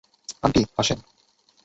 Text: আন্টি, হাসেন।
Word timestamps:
আন্টি, 0.43 0.61
হাসেন। 0.77 0.99